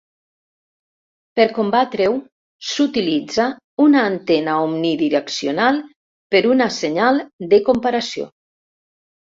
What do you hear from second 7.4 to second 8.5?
de comparació.